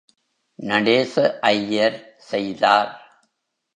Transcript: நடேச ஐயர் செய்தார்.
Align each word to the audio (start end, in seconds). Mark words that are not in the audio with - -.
நடேச 0.59 1.13
ஐயர் 1.41 1.97
செய்தார். 2.17 2.91